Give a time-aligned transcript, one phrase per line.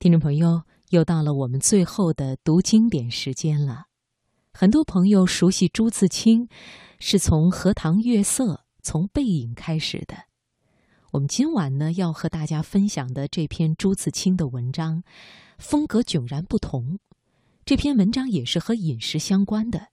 [0.00, 3.84] 听众朋友，又到了我们最后的读经典时间了。
[4.54, 6.48] 很多朋友熟悉朱自清，
[6.98, 10.16] 是从《荷塘月色》、从《背影》开始的。
[11.10, 15.02] 我们今晚呢，要和大家分享的这篇朱自清的文章，
[15.58, 16.98] 风格迥然不同。
[17.66, 19.88] 这篇文章也是和饮食相关的。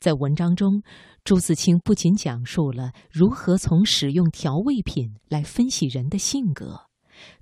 [0.00, 0.82] 在文章中，
[1.24, 6.86] 朱自清不仅讲述了如何从使用调味品来分析人的性格。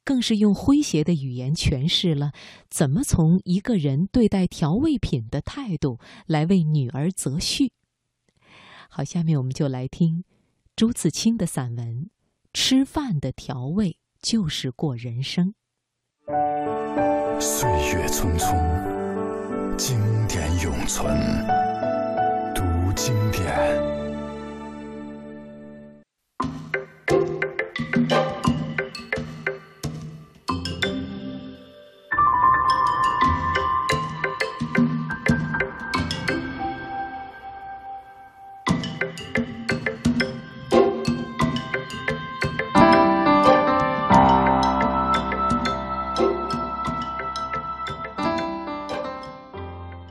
[0.05, 2.33] 更是用诙谐的语言诠释了
[2.69, 7.71] 怎么从一个人对待调味品的态度来为女儿择婿。
[8.89, 10.25] 好，下面我们就来听
[10.77, 11.87] 朱自清的散文
[12.53, 15.55] 《吃饭的调味就是过人生》。
[17.41, 19.99] 岁月匆匆，经
[20.29, 21.13] 典永存，
[22.55, 22.63] 读
[22.95, 23.64] 经典。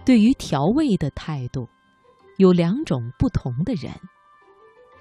[0.06, 1.68] 对于调味的态度，
[2.38, 3.92] 有两种不同的人。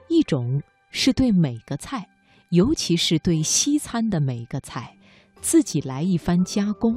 [0.09, 2.07] 一种是对每个菜，
[2.51, 4.97] 尤其是对西餐的每个菜，
[5.41, 6.95] 自己来一番加工；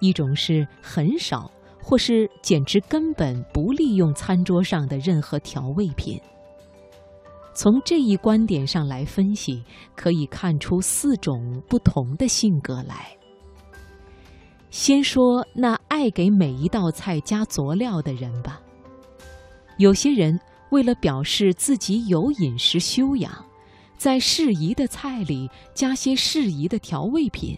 [0.00, 1.50] 一种是很少，
[1.82, 6.20] 或是简直根本不利用餐桌上的任何调味品。
[7.54, 9.64] 从这一观点上来分析，
[9.96, 13.16] 可以看出四种不同的性格来。
[14.72, 18.58] 先说那爱给每一道菜加佐料的人吧。
[19.76, 23.30] 有些人为了表示自己有饮食修养，
[23.98, 27.56] 在适宜的菜里加些适宜的调味品。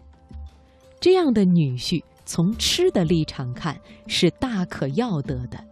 [1.00, 3.78] 这样的女婿，从吃的立场看
[4.08, 5.64] 是大可要得的。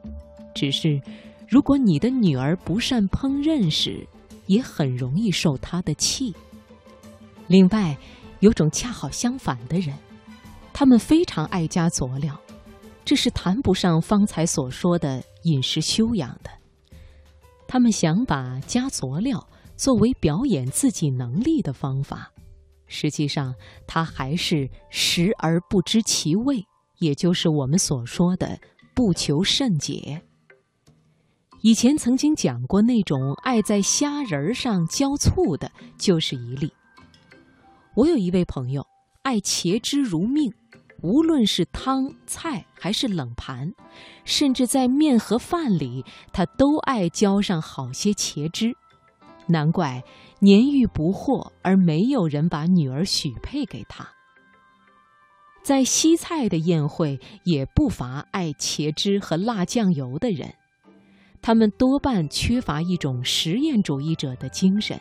[0.54, 1.02] 只是，
[1.48, 4.06] 如果你的女儿不善烹饪时，
[4.46, 6.32] 也很容易受他的气。
[7.48, 7.98] 另外，
[8.38, 9.92] 有种恰好相反的人。
[10.72, 12.40] 他们非常爱加佐料，
[13.04, 16.50] 这是谈不上方才所说的饮食修养的。
[17.68, 19.46] 他们想把加佐料
[19.76, 22.32] 作为表演自己能力的方法，
[22.86, 23.54] 实际上
[23.86, 26.64] 他还是食而不知其味，
[26.98, 28.58] 也就是我们所说的
[28.94, 30.22] 不求甚解。
[31.62, 36.72] 以前曾经讲过，那种爱在虾仁上浇醋的，就是一例。
[37.94, 38.84] 我有一位朋友，
[39.22, 40.52] 爱茄汁如命。
[41.02, 43.74] 无论是汤菜还是冷盘，
[44.24, 48.72] 甚至在面和饭里，他都爱浇上好些茄汁。
[49.48, 50.02] 难怪
[50.38, 54.08] 年逾不惑而没有人把女儿许配给他。
[55.64, 60.54] 在西菜的宴会，也不乏爱茄汁和辣酱油的人，
[61.40, 65.00] 他们多半缺乏一种实验主义者的精神，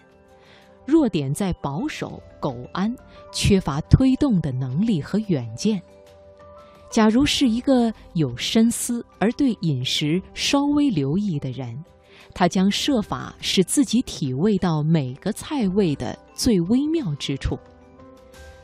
[0.86, 2.96] 弱点在保守苟安，
[3.32, 5.82] 缺乏推动的能力和远见。
[6.90, 11.82] 假如是一个有深思而对饮食稍微留意的人，
[12.34, 17.58] 他将设法使自己体味到每个菜味的最微妙之处。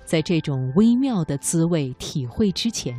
[0.06, 2.96] 在这种微妙的滋味体会之前，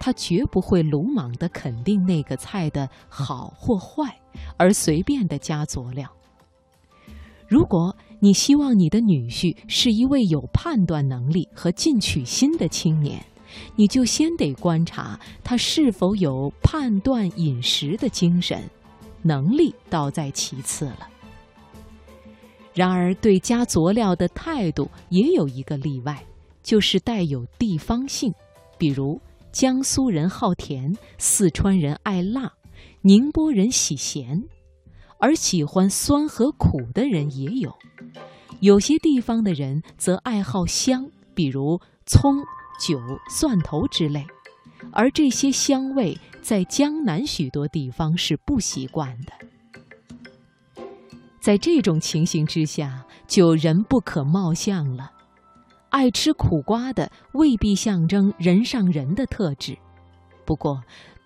[0.00, 4.20] 他绝不会鲁莽地肯定那个菜的好或坏，
[4.56, 6.08] 而随便地加佐料。
[7.46, 7.93] 如果
[8.24, 13.22] 你希望你的女婿是一位有判断能力和进取心的青年，
[13.76, 18.62] 你就先得观察他是否有判断饮食的精神，
[19.20, 21.06] 能力倒在其次了。
[22.72, 26.24] 然而，对加佐料的态度也有一个例外，
[26.62, 28.32] 就是带有地方性，
[28.78, 29.20] 比如
[29.52, 32.50] 江苏人好甜，四川人爱辣，
[33.02, 34.42] 宁波人喜咸，
[35.24, 37.74] 而喜欢酸和苦的人也有。
[38.60, 42.44] 有些地方的人则爱好香，比如葱。
[42.80, 42.98] 酒、
[43.30, 44.26] 蒜头之类，
[44.92, 50.84] 而这些香味在江南许多地方是不习惯的。
[51.40, 55.12] 在这种情形之下，就人不可貌相了。
[55.90, 59.78] 爱吃苦瓜的未必象征人上人的特质，
[60.44, 60.82] 不过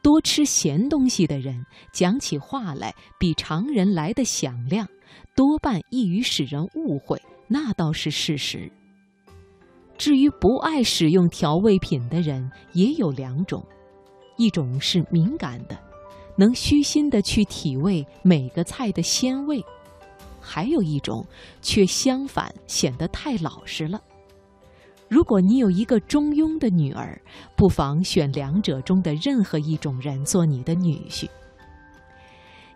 [0.09, 4.89] 多吃咸东西的人讲起话来比常人来的响亮，
[5.37, 8.73] 多半易于使人误会，那倒是事实。
[9.99, 13.63] 至于不爱使用调味品的人，也有两种：
[14.39, 15.79] 一种是敏感的，
[16.39, 19.61] 能虚心的去体味每个菜的鲜味；
[20.41, 21.23] 还有一种
[21.61, 24.01] 却相反，显得太老实了。
[25.09, 27.21] 如果你有一个中庸的女儿，
[27.57, 31.29] 不妨选两者中的任何一种人做你的女婿。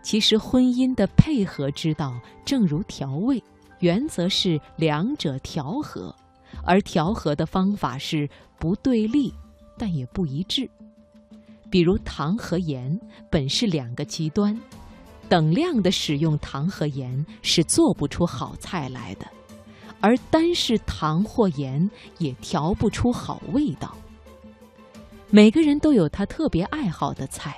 [0.01, 3.41] 其实，婚姻的配合之道，正如调味，
[3.79, 6.13] 原则是两者调和，
[6.65, 8.27] 而调和的方法是
[8.59, 9.33] 不对立，
[9.77, 10.69] 但也不一致。
[11.69, 14.59] 比如糖和盐本是两个极端，
[15.29, 19.25] 等量的使用糖和盐是做不出好菜来的。
[20.03, 23.95] 而单是糖或盐也调不出好味道。
[25.29, 27.55] 每个人都有他特别爱好的菜，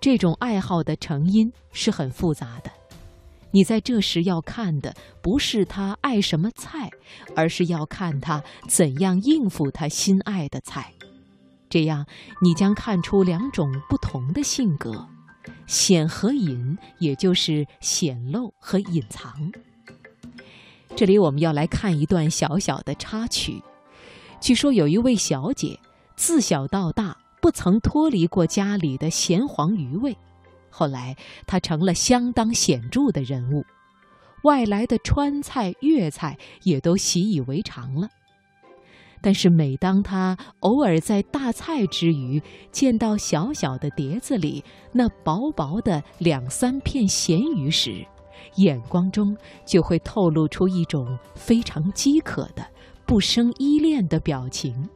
[0.00, 2.70] 这种爱好的成因是很复杂的。
[3.52, 4.92] 你在这时要看的
[5.22, 6.90] 不是他爱什么菜，
[7.36, 10.92] 而是要看他怎样应付他心爱的菜。
[11.70, 12.04] 这样，
[12.42, 15.06] 你将看出两种不同的性格：
[15.68, 19.52] 显和隐，也就是显露和隐藏。
[20.96, 23.62] 这里我们要来看一段小小的插曲。
[24.40, 25.78] 据说有一位小姐，
[26.16, 30.16] 自小到大不曾脱离过家里的咸黄鱼味。
[30.70, 31.14] 后来
[31.46, 33.62] 她成了相当显著的人物，
[34.44, 38.08] 外来的川菜、粤菜也都习以为常了。
[39.20, 48.06] 但是每当她偶尔在大菜之余，见到小小的碟子里那薄薄的两三片咸鱼时，
[48.56, 52.66] 眼光中就会透露出一种非常饥渴的、
[53.06, 54.88] 不生依恋的表情，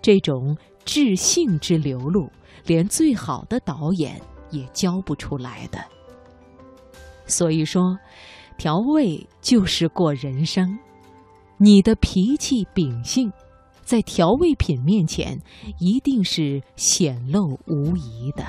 [0.00, 2.30] 这种至性之流露，
[2.64, 4.20] 连最好的导演
[4.50, 5.78] 也教不出来的。
[7.26, 7.96] 所以说，
[8.58, 10.78] 调味就是过人生。
[11.58, 13.32] 你的脾气秉性，
[13.82, 15.40] 在调味品面前，
[15.78, 18.44] 一定是显露无遗的。